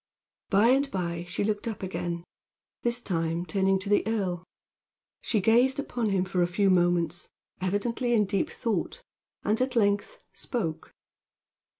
By 0.49 0.69
and 0.69 0.89
by 0.89 1.25
she 1.27 1.43
looked 1.43 1.67
up 1.67 1.83
again, 1.83 2.23
this 2.81 2.99
time 2.99 3.45
turning 3.45 3.77
to 3.77 3.87
the 3.87 4.01
earl. 4.07 4.43
She 5.21 5.39
gazed 5.39 5.77
upon 5.79 6.09
him 6.09 6.25
for 6.25 6.41
a 6.41 6.47
few 6.47 6.71
moments, 6.71 7.29
evidently 7.61 8.13
in 8.15 8.25
deep 8.25 8.49
thought, 8.49 9.03
and 9.43 9.61
at 9.61 9.75
length 9.75 10.17
spoke. 10.33 10.91